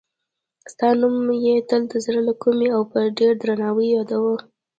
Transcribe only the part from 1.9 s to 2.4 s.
د زړه له